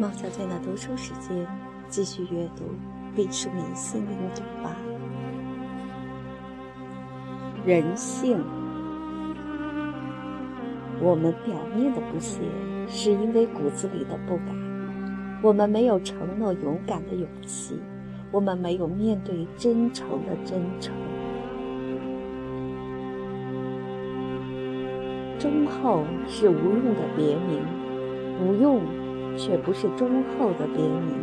[0.00, 1.44] 猫小姐的读书时间，
[1.88, 2.62] 继续阅读
[3.16, 4.76] 《毕淑敏心灵酒吧》。
[7.68, 8.38] 人性，
[11.00, 12.42] 我们表面的不屑，
[12.86, 14.56] 是因为骨子里的不敢。
[15.42, 17.80] 我们没有承诺勇敢的勇气，
[18.30, 20.94] 我们没有面对真诚的真诚。
[25.40, 27.66] 忠厚是无用的别名，
[28.40, 28.80] 无用。
[29.38, 31.14] 却不是忠厚的别名，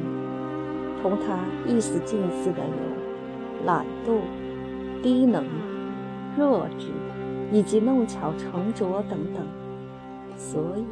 [1.02, 1.38] 同他
[1.68, 4.20] 意思近似的有懒惰、
[5.04, 5.44] 低能、
[6.38, 6.88] 弱智，
[7.52, 9.46] 以及弄巧成拙等等。
[10.38, 10.86] 所以，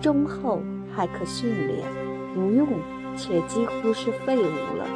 [0.00, 0.60] 忠厚
[0.94, 1.86] 还可训练，
[2.36, 2.68] 无用
[3.16, 4.86] 却几乎是废物了。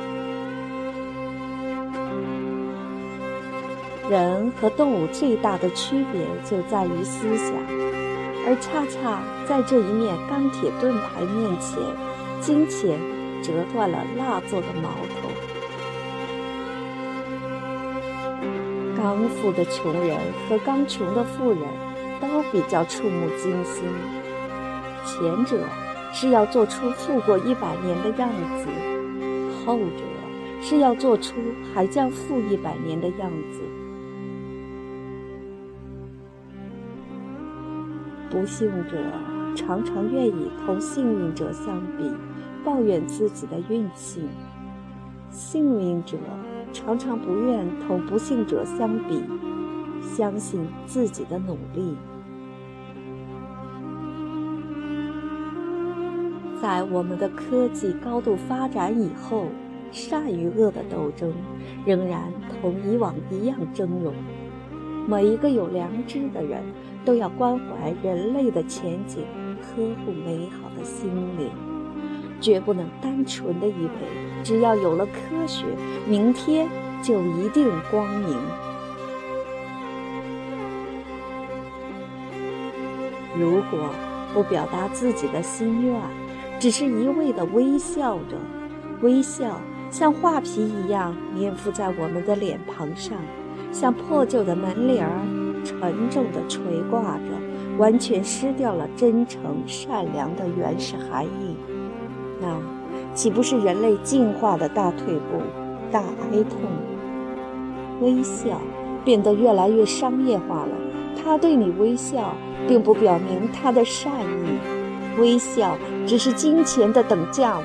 [4.11, 7.55] 人和动物最大的区别就在于思想。
[8.45, 11.79] 而恰恰在这一面钢铁盾牌面前，
[12.41, 12.99] 金钱
[13.43, 15.29] 折断了蜡做的矛头。
[18.97, 21.61] 刚富的穷人和刚穷的富人，
[22.21, 23.85] 都比较触目惊心。
[25.05, 25.59] 前者
[26.13, 28.67] 是要做出富过一百年的样子，
[29.65, 30.05] 后者
[30.61, 31.35] 是要做出
[31.75, 33.61] 还将富一百年的样子。
[38.33, 38.97] 不幸者
[39.55, 42.11] 常常愿意同幸运者相比，
[42.65, 44.23] 抱怨自己的运气；
[45.31, 46.17] 幸运者
[46.73, 49.23] 常常不愿同不幸者相比，
[50.01, 51.95] 相信自己的努力。
[56.63, 59.45] 在我们的科技高度发展以后，
[59.91, 61.31] 善与恶的斗争
[61.85, 64.11] 仍然同以往一样峥嵘。
[65.07, 66.63] 每一个有良知的人。
[67.05, 69.25] 都要关怀人类的前景，
[69.61, 71.51] 呵护美好的心灵，
[72.41, 73.91] 绝不能单纯的以为
[74.45, 75.65] 只要有了科学，
[76.07, 76.69] 明天
[77.03, 78.37] 就一定光明。
[83.39, 83.91] 如果
[84.35, 86.01] 不表达自己的心愿，
[86.61, 88.37] 只是一味的微笑着，
[89.01, 89.61] 微笑
[89.91, 93.17] 像画皮一样粘附在我们的脸庞上，
[93.73, 95.42] 像破旧的门帘儿。
[95.65, 101.57] 沉重地垂挂着，完全失掉了真诚善良的原始含义。
[102.41, 102.59] 那
[103.15, 105.41] 岂不是人类进化的大退步、
[105.91, 106.59] 大哀痛？
[108.01, 108.61] 微笑
[109.05, 110.71] 变得越来越商业化了。
[111.23, 112.35] 他对你微笑，
[112.67, 115.21] 并不表明他的善意。
[115.21, 117.63] 微笑只是金钱的等价物。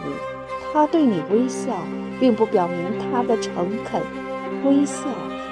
[0.72, 1.72] 他对你微笑，
[2.19, 4.02] 并不表明他的诚恳。
[4.66, 5.08] 微笑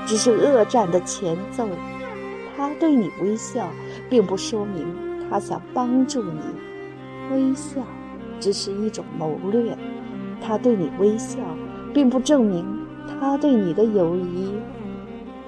[0.05, 1.67] 只是恶战的前奏。
[2.55, 3.69] 他对你微笑，
[4.09, 4.85] 并不说明
[5.29, 6.39] 他想帮助你。
[7.31, 7.81] 微笑
[8.39, 9.77] 只是一种谋略。
[10.41, 11.39] 他对你微笑，
[11.93, 12.65] 并不证明
[13.07, 14.53] 他对你的友谊。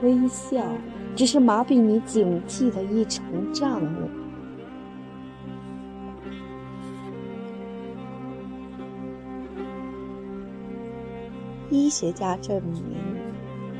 [0.01, 0.63] 微笑
[1.16, 3.23] 只是麻痹你警惕的一层
[3.53, 4.09] 障目。
[11.69, 13.16] 医学家证明。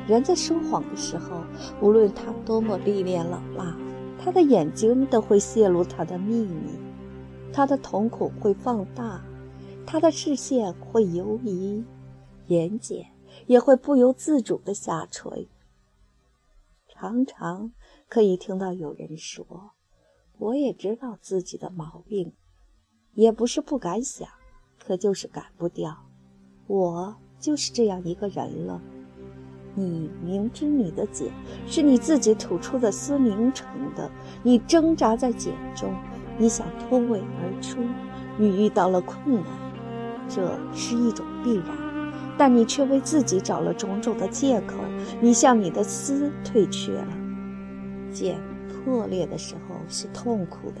[0.08, 1.44] 人在说谎的时候，
[1.82, 3.76] 无论他多么历练老辣，
[4.18, 6.78] 他的眼睛都会泄露他的秘密，
[7.52, 9.22] 他的瞳孔会放大，
[9.86, 11.84] 他的视线会游移，
[12.46, 13.04] 眼睑
[13.46, 15.46] 也会不由自主地下垂。
[16.88, 17.70] 常常
[18.08, 19.72] 可以听到有人说
[20.38, 22.32] ：“我也知道自己的毛病，
[23.12, 24.26] 也不是不敢想，
[24.78, 25.94] 可就是改不掉。
[26.66, 28.80] 我就是这样一个人了。”
[29.74, 31.28] 你明知你的茧
[31.66, 34.10] 是你自己吐出的丝凝成的，
[34.42, 35.92] 你挣扎在茧中，
[36.36, 37.78] 你想脱尾而出，
[38.36, 39.44] 你遇到了困难，
[40.28, 41.66] 这是一种必然，
[42.36, 44.76] 但你却为自己找了种种的借口，
[45.20, 47.08] 你向你的丝退却了。
[48.10, 48.36] 茧
[48.68, 50.80] 破裂的时候是痛苦的，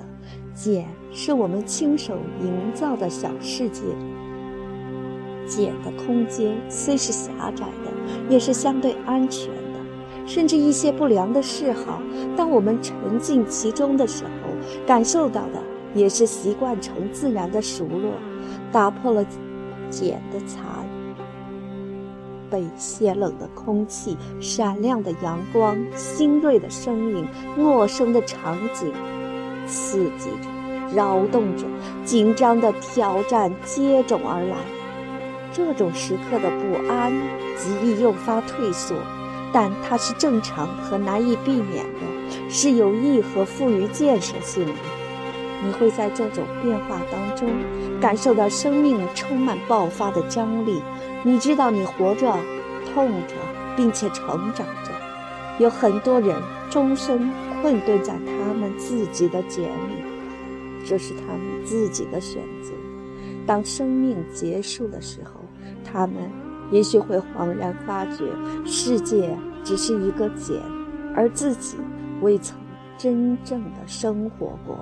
[0.54, 3.82] 茧是我们亲手营造的小世界。
[5.48, 7.90] 茧的空间虽是狭窄的，
[8.28, 9.78] 也是相对安全的。
[10.26, 12.02] 甚至一些不良的嗜好，
[12.36, 14.50] 当我们沉浸其中的时候，
[14.86, 15.62] 感受到的
[15.94, 18.12] 也是习惯成自然的熟络，
[18.70, 19.24] 打破了
[19.90, 20.86] 茧的残。
[22.50, 28.90] 被鲜冷的空气、闪亮的阳光、新锐的声音、陌生的场景
[29.66, 31.66] 刺激着、扰动着、
[32.04, 34.56] 紧张的挑战接踵而来。
[35.58, 37.12] 这种时刻的不安
[37.56, 38.94] 极易诱发退缩，
[39.52, 44.72] 但它是正常和难以避免的，是有益和富于建设性的。
[45.64, 47.50] 你会在这种变化当中
[48.00, 50.80] 感受到生命充满爆发的张力。
[51.24, 52.32] 你知道你活着、
[52.94, 53.34] 痛着，
[53.76, 54.92] 并且成长着。
[55.58, 56.40] 有很多人
[56.70, 57.28] 终身
[57.60, 60.04] 困顿在他们自己的茧里，
[60.86, 62.70] 这是他们自己的选择。
[63.44, 65.40] 当生命结束的时候，
[65.90, 66.16] 他们
[66.70, 68.24] 也许会恍然发觉，
[68.66, 70.60] 世界只是一个茧，
[71.14, 71.76] 而自己
[72.20, 72.56] 未曾
[72.98, 74.78] 真正的生活过。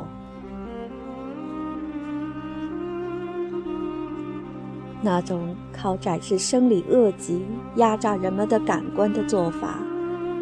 [5.02, 7.44] 那种靠展示生理恶疾
[7.76, 9.78] 压榨人们的感官的做法，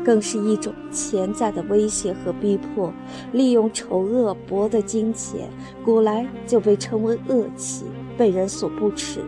[0.02, 2.90] 更是一种潜在的威胁和逼迫。
[3.32, 5.50] 利用丑恶博得金钱，
[5.84, 7.84] 古来就被称为恶气，
[8.16, 9.20] 被人所不齿。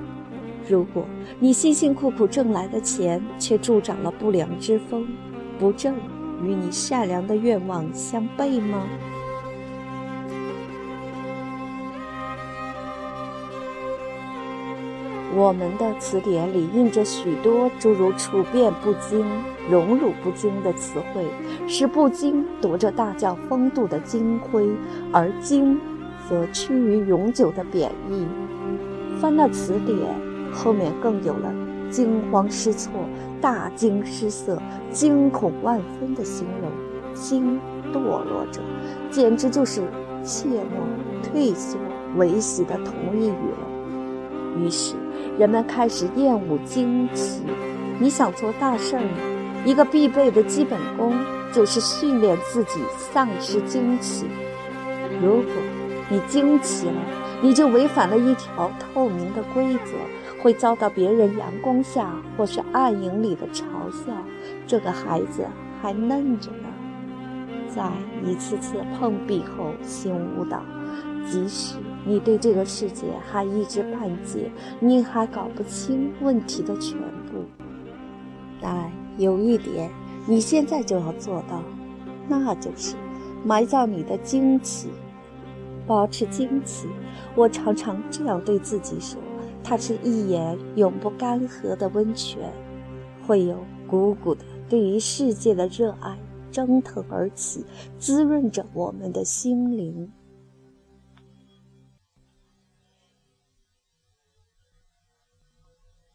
[0.69, 1.05] 如果
[1.39, 5.07] 你辛辛苦苦挣来的钱却助长了不良之风，
[5.59, 5.95] 不正
[6.43, 8.83] 与你善良的愿望相悖吗？
[15.39, 19.25] 我们的词典里印着许多诸如处变不惊、
[19.71, 21.27] 荣辱不惊的词汇，
[21.69, 24.67] 是不惊夺着大将风度的金辉，
[25.13, 25.79] 而惊
[26.27, 28.27] 则趋于永久的贬义。
[29.21, 29.99] 翻那词典，
[30.57, 31.53] 后面更有了
[31.91, 32.91] 惊慌失措、
[33.41, 34.61] 大惊失色、
[34.91, 36.71] 惊恐万分的形容。
[37.15, 37.61] 惊
[37.93, 38.61] 堕落者，
[39.11, 39.83] 简直就是
[40.25, 41.79] 怯懦、退缩、
[42.17, 44.59] 维系的同义语了。
[44.59, 44.95] 于是。
[45.39, 47.43] 人们开始厌恶惊奇。
[47.99, 49.19] 你想做大事儿吗？
[49.67, 51.13] 一个必备的基本功
[51.53, 52.81] 就是训练自己
[53.13, 54.25] 丧失惊奇。
[55.21, 55.53] 如果
[56.09, 56.95] 你惊奇了，
[57.43, 59.93] 你就违反了一条透明的规则，
[60.47, 64.13] 会遭到别人阳光下或是暗影里的嘲笑。
[64.65, 65.45] 这个孩子
[65.83, 66.69] 还嫩着呢。
[67.69, 67.91] 在
[68.25, 70.63] 一次次碰壁后，醒悟到。
[71.29, 74.49] 即使你对这个世界还一知半解，
[74.79, 77.45] 你还搞不清问题的全部，
[78.61, 78.89] 但
[79.19, 79.91] 有一点
[80.29, 81.61] 你现在就要做到，
[82.29, 82.95] 那就是
[83.45, 84.91] 埋葬你的惊奇，
[85.89, 86.87] 保持惊奇。
[87.35, 89.21] 我常常这样对自己说：
[89.69, 92.53] 它是一眼永不干涸的温泉，
[93.27, 96.17] 会有鼓鼓的对于世界的热爱
[96.53, 97.67] 蒸腾而起，
[97.99, 100.13] 滋润着我们的心灵。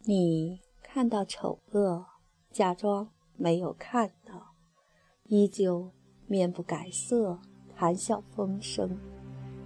[0.06, 2.06] 你看到丑恶，
[2.54, 4.54] 假装没有看到，
[5.26, 5.92] 依旧
[6.26, 7.38] 面不改色，
[7.76, 8.98] 谈笑风生，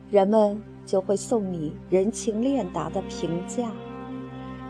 [0.10, 3.72] 人们就会送你人情练达的评价。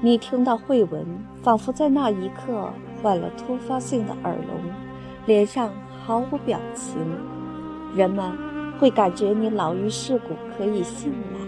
[0.02, 1.06] 你听到慧文，
[1.42, 2.72] 仿佛在那一刻
[3.02, 4.60] 患了突发性的耳聋，
[5.26, 5.72] 脸上
[6.06, 6.96] 毫无表情。
[7.96, 8.32] 人们
[8.80, 11.46] 会感觉你老于世故，可以信赖。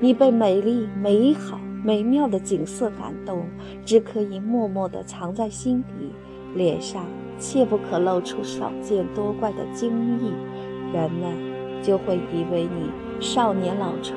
[0.00, 1.58] 你被美丽、美好。
[1.84, 3.44] 美妙的景色感动，
[3.84, 6.12] 只可以默默地藏在心底，
[6.54, 7.04] 脸上
[7.40, 9.90] 切不可露出少见多怪的惊
[10.20, 10.30] 异，
[10.94, 11.36] 人们
[11.82, 12.90] 就会以为你
[13.20, 14.16] 少年老成，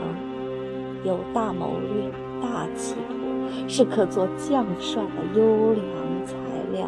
[1.04, 5.86] 有大谋略、大企图，是可做将帅的优良
[6.26, 6.36] 材
[6.72, 6.88] 料。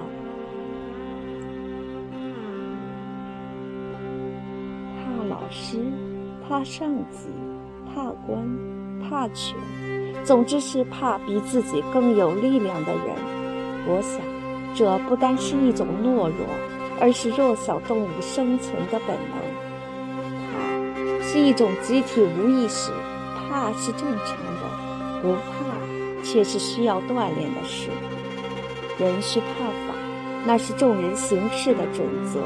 [4.95, 5.79] 怕老师，
[6.47, 7.29] 怕上级，
[7.93, 8.47] 怕官，
[9.01, 9.57] 怕权。
[10.23, 13.15] 总之是怕比自己更有力量的人。
[13.87, 14.21] 我想，
[14.75, 16.45] 这不单是一种懦弱，
[16.99, 19.46] 而是弱小动物生存的本能。
[21.29, 22.89] 是一种集体无意识，
[23.35, 27.89] 怕是正常的，不怕却是需要锻炼的事。
[28.97, 29.93] 人需怕法，
[30.45, 32.39] 那是众人行事的准则；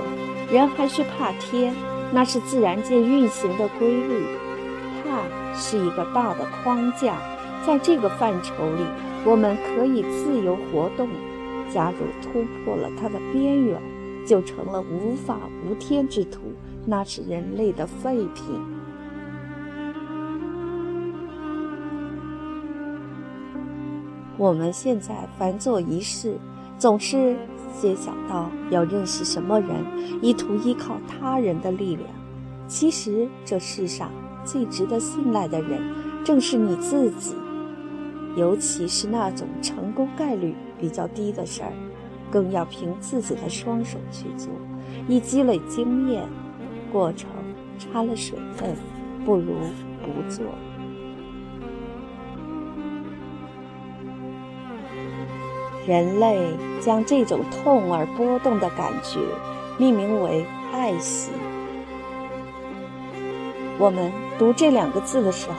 [0.52, 1.76] 人还需怕天，
[2.12, 4.26] 那是自然界运行的规律。
[5.04, 5.22] 怕
[5.56, 7.18] 是一个大的框架。
[7.64, 8.84] 在这个范畴里，
[9.24, 11.08] 我们可以自由活动。
[11.72, 13.80] 假如突破了它的边缘，
[14.26, 16.40] 就成了无法无天之徒，
[16.86, 18.60] 那是人类的废品。
[24.38, 26.36] 我们现在凡做一事，
[26.80, 27.38] 总是
[27.72, 29.70] 先想到要认识什么人，
[30.22, 32.10] 以图依靠他人的力量。
[32.68, 34.10] 其实这世上
[34.44, 35.80] 最值得信赖的人，
[36.24, 37.36] 正是你自己。
[38.36, 41.74] 尤其是那种成功概率比较低的事儿，
[42.32, 44.50] 更要凭自己的双手去做，
[45.08, 46.28] 以积累经验。
[46.92, 47.30] 过程
[47.80, 48.76] 掺了水分，
[49.26, 49.54] 不如
[50.04, 50.46] 不做。
[55.88, 59.20] 人类将这种痛而波动的感觉
[59.80, 61.32] 命名为爱惜。
[63.80, 65.56] 我们读这两个字的时候，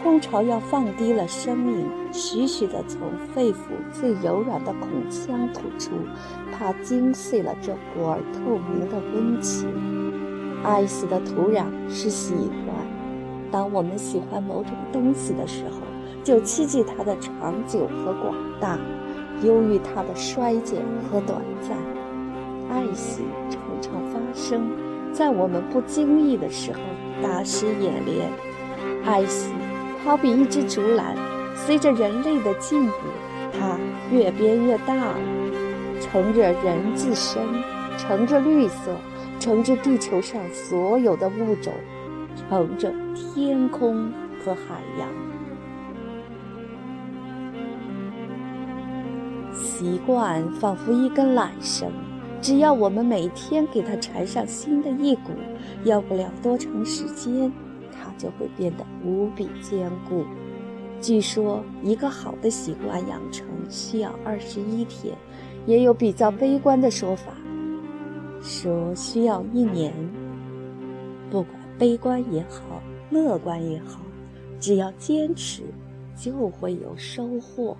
[0.00, 3.00] 通常要放低了声音，徐徐地从
[3.34, 3.56] 肺腑
[3.92, 5.90] 最柔软的孔腔吐出，
[6.52, 9.97] 怕惊碎了这果儿透明的温情。
[10.64, 12.74] 爱惜的土壤是喜欢。
[13.50, 15.80] 当我们喜欢某种东西的时候，
[16.22, 18.78] 就期冀它的长久和广大，
[19.42, 21.76] 忧郁它的衰减和短暂。
[22.70, 24.70] 爱惜常常发生
[25.12, 26.78] 在我们不经意的时候，
[27.22, 28.30] 大失眼帘。
[29.04, 29.50] 爱惜
[30.04, 31.16] 好比一只竹篮，
[31.54, 32.92] 随着人类的进步，
[33.58, 33.78] 它
[34.12, 35.14] 越变越大了，
[36.00, 37.42] 盛着人自身，
[37.96, 38.94] 盛着绿色，
[39.38, 41.72] 乘着地球上所有的物种，
[42.36, 44.12] 乘着天空
[44.44, 45.08] 和海洋。
[49.54, 51.90] 习惯仿佛一根缆绳，
[52.40, 55.30] 只要我们每天给它缠上新的一股，
[55.84, 57.52] 要不了多长时间，
[57.92, 60.24] 它就会变得无比坚固。
[61.00, 65.14] 据说，一个好的习惯养成需要二十一天，
[65.64, 67.32] 也有比较悲观的说法，
[68.42, 69.92] 说需要一年。
[71.30, 74.00] 不管悲观也好，乐观也好，
[74.58, 75.62] 只要坚持，
[76.16, 77.76] 就会有收获。